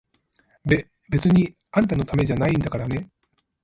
[0.65, 3.11] べ、別にあんたのためじゃないんだからね！